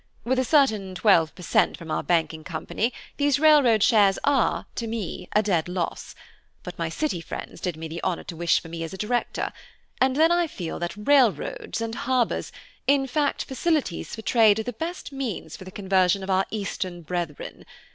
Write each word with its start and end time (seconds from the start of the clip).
With 0.23 0.39
a 0.39 0.43
certain 0.43 0.95
twelve 0.95 1.35
per 1.35 1.43
cent. 1.43 1.77
from 1.77 1.91
our 1.91 2.01
Banking 2.01 2.43
Company, 2.43 2.91
these 3.17 3.37
railroad 3.39 3.83
shares 3.83 4.17
are, 4.23 4.65
to 4.73 4.87
me, 4.87 5.29
a 5.35 5.43
dead 5.43 5.67
loss; 5.69 6.15
but 6.63 6.75
my 6.79 6.89
City 6.89 7.21
friends 7.21 7.61
did 7.61 7.77
me 7.77 7.87
the 7.87 8.01
honour 8.03 8.23
to 8.23 8.35
wish 8.35 8.59
for 8.59 8.67
me 8.67 8.83
as 8.83 8.93
a 8.95 8.97
director; 8.97 9.53
and 10.01 10.15
then 10.15 10.31
I 10.31 10.47
feel 10.47 10.79
that 10.79 10.97
railroads, 10.97 11.81
and 11.81 11.93
harbors–in 11.93 13.05
fact, 13.05 13.45
facilities 13.45 14.15
for 14.15 14.23
trade 14.23 14.57
are 14.59 14.63
the 14.63 14.73
best 14.73 15.11
means 15.11 15.55
for 15.55 15.65
the 15.65 15.69
conversion 15.69 16.23
of 16.23 16.31
our 16.31 16.47
Eastern 16.49 17.03
brethren. 17.03 17.63